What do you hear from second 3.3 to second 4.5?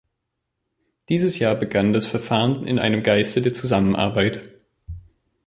der Zusammenarbeit.